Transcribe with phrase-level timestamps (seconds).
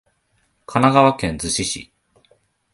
[0.65, 1.93] 神奈川県逗子市